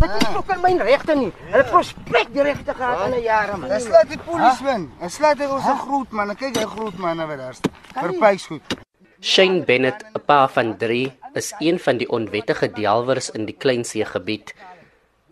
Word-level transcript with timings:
Dit 0.00 0.22
is 0.22 0.36
ook 0.36 0.48
in 0.54 0.60
my 0.64 0.76
regte 0.80 1.14
nie. 1.14 1.32
Hulle 1.52 1.64
prospek 1.68 2.30
die 2.32 2.44
regte 2.46 2.72
gehad 2.74 3.02
in 3.06 3.14
'n 3.18 3.22
jare 3.22 3.56
man. 3.56 3.68
Dis 3.68 3.88
laat 3.88 4.08
die 4.08 4.18
polisieman. 4.18 4.86
Dis 5.00 5.18
laat 5.18 5.38
hy 5.38 5.48
ons 5.56 5.66
'n 5.68 5.76
groot 5.76 6.10
man. 6.10 6.36
Kyk 6.36 6.56
hy 6.56 6.64
groot 6.64 6.96
man 6.96 7.18
wat 7.28 7.38
daar 7.38 7.54
staan. 7.54 7.74
Verpys 7.92 8.46
goed. 8.46 8.62
Shane 9.20 9.64
Bennett, 9.64 10.04
'n 10.14 10.24
pa 10.24 10.48
van 10.48 10.76
3, 10.76 11.12
is 11.34 11.52
een 11.58 11.78
van 11.78 11.96
die 11.96 12.08
onwettige 12.08 12.72
delwers 12.72 13.30
in 13.30 13.44
die 13.44 13.56
Kleinsee 13.58 14.04
gebied. 14.04 14.54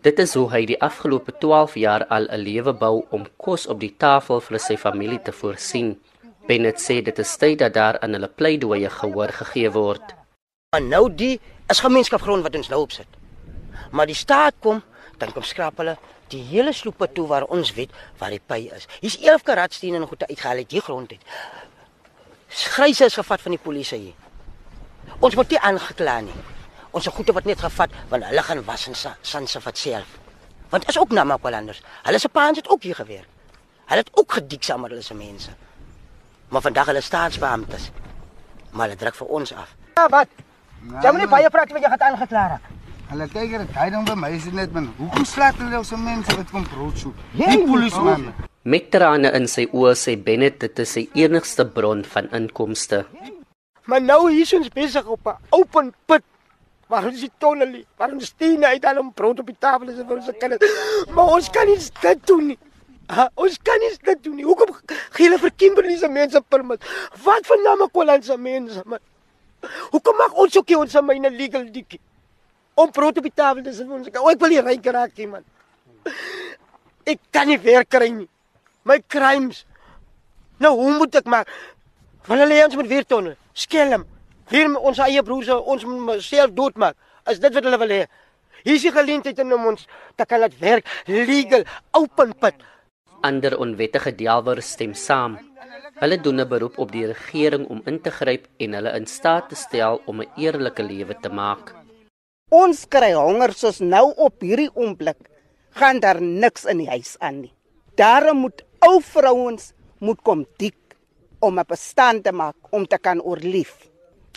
Dit 0.01 0.19
is 0.19 0.33
hoe 0.33 0.49
hy 0.51 0.65
die 0.65 0.81
afgelope 0.81 1.31
12 1.37 1.73
jaar 1.75 2.05
al 2.05 2.27
'n 2.29 2.37
lewe 2.37 2.73
bou 2.73 3.05
om 3.09 3.25
kos 3.37 3.67
op 3.67 3.79
die 3.79 3.95
tafel 3.97 4.39
vir 4.39 4.59
sy 4.59 4.77
familie 4.77 5.21
te 5.21 5.31
voorsien. 5.31 5.99
Bennett 6.47 6.79
sê 6.79 7.01
dit 7.01 7.19
is 7.19 7.37
tyd 7.37 7.59
dat 7.59 7.73
daar 7.73 7.99
aan 7.99 8.13
hulle 8.13 8.27
pleidooie 8.27 8.89
gehoor 8.89 9.29
gegee 9.29 9.71
word. 9.71 10.15
Maar 10.71 10.81
nou 10.81 11.15
die 11.15 11.39
is 11.67 11.79
gemeenskapsgrond 11.79 12.43
wat 12.43 12.55
ons 12.55 12.69
nou 12.69 12.81
opsit. 12.81 13.18
Maar 13.91 14.09
die 14.09 14.15
staat 14.15 14.55
kom, 14.59 14.81
dan 15.17 15.33
kom 15.33 15.43
skrap 15.43 15.77
hulle 15.77 15.97
die 16.29 16.41
hele 16.45 16.73
sloepe 16.73 17.09
toe 17.13 17.25
waar 17.27 17.47
ons 17.49 17.73
weet 17.73 17.93
waar 18.19 18.33
die 18.33 18.41
py 18.45 18.69
is. 18.75 18.87
Hier's 19.01 19.17
11 19.17 19.43
karatstene 19.47 19.97
en 19.97 20.07
goede 20.07 20.27
uitgehaal 20.29 20.61
uit 20.63 20.69
die 20.69 20.81
grond 20.81 21.11
uit. 21.11 21.23
Gryse 22.49 23.05
is 23.05 23.17
gevat 23.17 23.41
van 23.41 23.55
die 23.55 23.61
polisie 23.61 23.99
hier. 23.99 24.13
Ons 25.19 25.35
word 25.37 25.53
nie 25.53 25.61
aangekla 25.71 26.19
nie. 26.25 26.37
Ons 26.91 27.05
se 27.05 27.13
goede 27.13 27.33
word 27.33 27.49
net 27.49 27.61
gevat 27.61 27.93
want 28.09 28.25
hulle 28.29 28.43
gaan 28.45 28.63
was 28.65 28.87
en 28.89 28.97
sanse 28.97 29.61
vat 29.61 29.77
self. 29.77 30.17
Want 30.69 30.87
is 30.89 30.99
ook 30.99 31.13
Namakwalanders. 31.17 31.81
Hulle 32.05 32.19
se 32.19 32.29
paans 32.29 32.57
het 32.57 32.69
ook 32.69 32.83
hier 32.83 32.95
gewerk. 32.95 33.27
Hulle 33.89 34.05
het 34.05 34.11
ook 34.13 34.33
gedik 34.37 34.63
saam 34.63 34.81
met 34.81 34.93
hulle 34.93 35.03
se 35.03 35.13
mense. 35.17 35.55
Maar 36.49 36.61
vandag 36.61 36.85
hulle 36.85 37.01
staatsbeamptes. 37.01 37.89
Maar 38.71 38.87
hulle 38.87 38.99
druk 39.01 39.15
vir 39.15 39.27
ons 39.27 39.53
af. 39.53 39.73
Ja, 39.95 40.05
wat? 40.09 40.27
Jy 40.79 41.11
moet 41.11 41.23
nie 41.23 41.31
baie 41.31 41.49
praat 41.49 41.71
wat 41.73 41.81
jy 41.83 41.89
gaan 41.89 42.05
aangekla 42.11 42.43
raak. 42.53 42.67
Hulle 43.09 43.25
kyk 43.25 43.53
dit 43.57 43.69
hy 43.73 43.87
ding 43.89 44.03
by 44.05 44.13
my 44.21 44.27
is 44.37 44.43
net 44.53 44.73
man. 44.75 44.85
Hoekom 44.99 45.23
slaat 45.25 45.55
hulle 45.57 45.79
ons 45.79 45.91
mense 45.97 46.33
wat 46.37 46.51
kom 46.53 46.65
brood 46.69 46.97
soek? 47.01 47.21
Die 47.33 47.47
moet 47.47 47.63
polisieman. 47.65 48.25
Met 48.69 48.91
trane 48.93 49.31
in 49.33 49.47
sy 49.49 49.63
oë 49.73 49.95
sê 49.97 50.13
Bennett 50.27 50.59
dit 50.61 50.81
is 50.83 50.91
sy 50.93 51.07
enigste 51.17 51.65
bron 51.77 52.03
van 52.11 52.27
inkomste. 52.37 52.99
Maar 53.89 54.03
nou 54.05 54.19
hier 54.27 54.45
is 54.45 54.53
ons 54.53 54.69
besig 54.75 55.09
op 55.09 55.25
'n 55.25 55.41
open 55.57 55.89
put. 56.05 56.21
Waar 56.89 57.07
ons 57.09 57.21
die 57.21 57.31
tonne 57.37 57.65
lê, 57.65 57.81
waar 57.97 58.13
ons 58.13 58.29
stene 58.29 58.67
uit 58.67 58.85
al 58.85 58.99
om 58.99 59.09
brood 59.13 59.39
op 59.39 59.45
die 59.45 59.57
tafel 59.59 59.89
is 59.89 59.97
vir 60.05 60.17
ons 60.17 60.29
kinders. 60.39 60.61
Maar 61.15 61.33
ons 61.37 61.49
kan 61.49 61.65
nie 61.65 61.77
dit 62.01 62.27
doen 62.27 62.47
nie. 62.47 62.59
Ha, 63.07 63.29
ons 63.35 63.57
kan 63.63 63.79
nie 63.79 63.89
dit 64.03 64.23
doen 64.23 64.35
nie. 64.35 64.45
Hoekom 64.45 64.75
gee 65.17 65.25
hulle 65.25 65.39
vir 65.39 65.51
Kimberley 65.57 65.97
se 65.97 66.07
mense 66.07 66.41
permit? 66.47 66.85
Wat 67.23 67.45
van 67.45 67.63
Namakwaland 67.63 68.25
se 68.25 68.37
mense 68.37 68.81
man? 68.85 68.99
Hoekom 69.91 70.15
mag 70.17 70.33
ons 70.33 70.57
ook 70.57 70.67
nie 70.67 70.77
ons 70.77 71.01
myne 71.01 71.29
legal 71.29 71.65
dikkie? 71.71 71.99
Om 72.79 72.91
brood 72.95 73.17
op 73.19 73.25
die 73.27 73.35
tafel 73.35 73.63
te 73.63 73.73
sit 73.73 73.87
vir 73.87 73.97
ons. 73.97 74.07
kinders? 74.07 74.23
O, 74.23 74.31
ek 74.31 74.43
wil 74.43 74.53
nie 74.53 74.61
ryk 74.63 74.85
raak 74.95 75.17
nie 75.19 75.27
man. 75.33 75.43
Ek 77.11 77.19
kan 77.33 77.49
nie 77.49 77.57
werk 77.63 77.89
kry 77.89 78.09
nie. 78.13 78.29
My 78.85 78.99
crimes. 79.07 79.63
Nou 80.61 80.75
hoe 80.77 80.93
moet 80.99 81.15
ek 81.15 81.27
maak? 81.31 81.49
Wil 82.27 82.43
hulle 82.43 82.63
ons 82.67 82.75
moet 82.77 82.89
weer 82.91 83.05
tonne? 83.07 83.35
Skelm. 83.57 84.05
Weer 84.51 84.69
ons 84.77 84.99
eie 85.05 85.23
broers 85.25 85.49
ons 85.57 85.85
self 86.25 86.53
doodmaak. 86.57 86.97
Is 87.29 87.41
dit 87.41 87.55
wat 87.55 87.65
hulle 87.65 87.79
wil 87.81 87.95
hê? 87.95 88.03
Hier 88.65 88.75
is 88.75 88.85
die 88.85 88.93
geleentheid 88.93 89.39
om 89.45 89.69
ons 89.71 89.85
te 90.19 90.25
kan 90.27 90.43
laat 90.43 90.57
werk 90.59 90.87
legal 91.07 91.63
open 91.95 92.33
pit. 92.41 92.59
Ander 93.23 93.57
onwettige 93.57 94.11
delwers 94.15 94.73
stem 94.75 94.93
saam. 94.93 95.37
Hulle 95.99 96.17
doen 96.17 96.39
'n 96.41 96.47
beroep 96.47 96.77
op 96.77 96.91
die 96.91 97.05
regering 97.07 97.67
om 97.67 97.81
in 97.85 98.01
te 98.01 98.11
gryp 98.11 98.47
en 98.59 98.73
hulle 98.73 98.95
in 98.95 99.05
staat 99.05 99.49
te 99.49 99.55
stel 99.55 100.01
om 100.05 100.21
'n 100.21 100.31
eerlike 100.37 100.83
lewe 100.83 101.15
te 101.21 101.29
maak. 101.29 101.78
Ons 102.49 102.87
kry 102.89 103.11
honger 103.13 103.51
soos 103.53 103.77
nou 103.77 104.07
op 104.17 104.41
hierdie 104.41 104.71
oomblik 104.73 105.27
gaan 105.77 105.99
daar 106.01 106.17
niks 106.17 106.65
in 106.65 106.79
die 106.81 106.89
huis 106.89 107.11
aan 107.21 107.43
nie. 107.43 107.51
Daarom 107.93 108.41
moet 108.41 108.63
ou 108.81 108.97
vrouens 109.05 109.67
moet 110.01 110.17
kom 110.25 110.45
dik 110.57 110.97
om 111.45 111.59
'n 111.59 111.67
bestand 111.67 112.23
te 112.23 112.31
maak 112.31 112.55
om 112.71 112.87
te 112.87 112.97
kan 112.97 113.21
oorleef. 113.21 113.89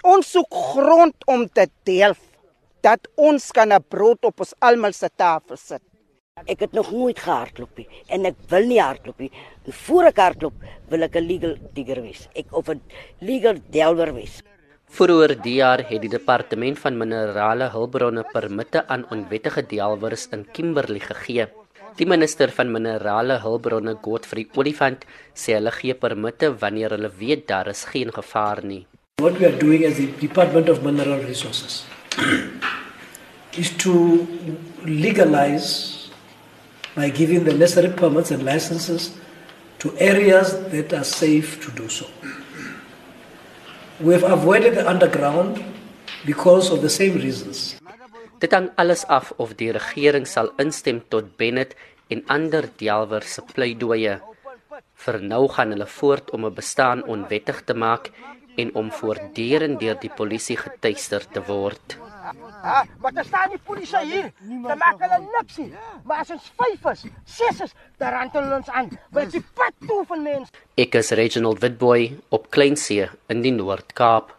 Ons 0.05 0.31
soek 0.31 0.53
grond 0.53 1.17
om 1.27 1.49
te 1.49 1.67
deel 1.85 2.15
dat 2.83 3.09
ons 3.17 3.51
kan 3.51 3.73
'n 3.73 3.85
brood 3.89 4.25
op 4.25 4.41
ons 4.41 4.55
almal 4.61 4.93
se 4.93 5.09
tafel 5.17 5.57
sit. 5.57 5.83
Ek 6.47 6.61
het 6.61 6.73
nog 6.73 6.93
nooit 6.93 7.19
gehardloop 7.19 7.79
nie 7.79 7.89
en 8.09 8.27
ek 8.27 8.37
wil 8.49 8.67
nie 8.67 8.81
hardloop 8.81 9.19
nie. 9.19 9.31
Voor 9.69 10.05
ek 10.05 10.17
hardloop, 10.17 10.55
wil 10.89 11.03
ek 11.03 11.17
'n 11.17 11.27
legal 11.27 11.57
digger 11.73 12.03
wees. 12.03 12.29
Ek 12.35 12.47
of 12.53 12.69
'n 12.69 12.81
legal 13.21 13.57
delwer 13.71 14.13
wees. 14.15 14.43
Vroeger 14.93 15.33
die 15.41 15.55
jaar 15.57 15.81
het 15.89 16.03
die 16.05 16.11
departement 16.13 16.77
van 16.77 16.99
minerale 17.01 17.71
hulpbronne 17.73 18.27
permitte 18.29 18.83
aan 18.93 19.07
onwettige 19.15 19.63
delwers 19.71 20.27
in 20.37 20.43
Kimberley 20.53 21.01
gegee. 21.01 21.47
Die 21.97 22.05
minister 22.07 22.53
van 22.53 22.69
minerale 22.75 23.39
hulpbronne, 23.41 23.95
Godfrey 24.05 24.45
Olifant, 24.53 25.07
sê 25.33 25.57
hulle 25.57 25.73
gee 25.79 25.97
permitte 25.97 26.51
wanneer 26.61 26.93
hulle 26.93 27.09
weet 27.23 27.47
daar 27.49 27.73
is 27.73 27.87
geen 27.89 28.13
gevaar 28.13 28.61
nie. 28.69 28.85
What 29.25 29.41
we 29.41 29.49
are 29.49 29.57
doing 29.57 29.87
as 29.89 29.97
the 29.97 30.11
Department 30.21 30.69
of 30.69 30.85
Mineral 30.85 31.25
Resources 31.25 31.87
is 33.65 33.73
to 33.87 33.97
legalize 34.85 36.13
by 36.93 37.09
giving 37.09 37.49
the 37.49 37.57
necessary 37.57 37.95
permits 37.97 38.31
and 38.31 38.45
licenses 38.45 39.15
to 39.79 39.97
areas 39.97 40.53
that 40.69 40.93
are 40.93 41.05
safe 41.05 41.57
to 41.65 41.73
do 41.81 41.89
so. 41.89 42.05
We 44.03 44.19
have 44.19 44.27
avoided 44.27 44.75
the 44.75 44.83
underground 44.83 45.63
because 46.27 46.75
of 46.75 46.83
the 46.83 46.91
same 46.91 47.15
reasons. 47.23 47.79
Dit 48.43 48.51
hang 48.51 48.67
alles 48.75 49.05
af 49.07 49.31
of 49.39 49.55
die 49.61 49.71
regering 49.71 50.27
sal 50.27 50.51
instem 50.59 50.99
tot 51.07 51.37
Bennett 51.39 51.77
en 52.11 52.25
ander 52.27 52.67
delwers 52.83 53.37
se 53.39 53.45
pleidooie. 53.47 54.17
Vir 55.05 55.19
nou 55.23 55.47
gaan 55.55 55.71
hulle 55.77 55.87
voort 55.87 56.35
om 56.35 56.47
'n 56.47 56.55
bestaan 56.55 57.07
onwettig 57.07 57.63
te 57.63 57.75
maak 57.75 58.11
en 58.59 58.75
om 58.75 58.91
voortdurend 58.91 59.79
deur 59.79 59.99
die 60.03 60.11
polisie 60.11 60.57
getuister 60.57 61.23
te 61.23 61.43
word. 61.47 61.97
Maar 62.99 63.13
daar 63.13 63.25
staan 63.25 63.49
die 63.51 63.61
polisie 63.65 64.05
hier. 64.07 64.33
Dan 64.41 64.79
maak 64.79 65.01
hulle 65.01 65.19
niks 65.39 65.57
nie. 65.57 65.73
Maar 66.05 66.25
as 66.25 66.31
ons 66.31 66.53
5 66.57 66.91
is, 66.93 67.05
6 67.25 67.61
is, 67.69 67.75
dan 67.99 68.13
rantel 68.13 68.43
hulle 68.43 68.61
ons 68.61 68.71
aan. 68.71 68.91
Wat 69.11 69.33
die 69.33 69.45
pad 69.55 69.73
toe 69.87 70.03
van 70.07 70.23
mense. 70.23 70.53
Ek 70.81 70.95
is 71.01 71.11
Reginald 71.19 71.61
Witboy 71.65 72.13
op 72.29 72.51
Kleinsee 72.51 73.11
in 73.33 73.43
die 73.45 73.55
Noord-Kaap. 73.55 74.37